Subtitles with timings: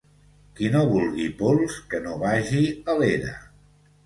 [0.59, 3.37] Qui no vulgui pols, que no vagi a l'era